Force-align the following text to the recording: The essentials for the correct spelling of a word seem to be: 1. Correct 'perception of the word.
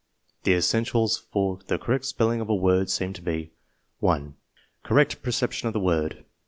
The 0.45 0.55
essentials 0.55 1.27
for 1.31 1.59
the 1.67 1.77
correct 1.77 2.05
spelling 2.05 2.41
of 2.41 2.49
a 2.49 2.55
word 2.55 2.89
seem 2.89 3.13
to 3.13 3.21
be: 3.21 3.51
1. 3.99 4.33
Correct 4.81 5.21
'perception 5.21 5.67
of 5.67 5.73
the 5.73 5.79
word. 5.79 6.25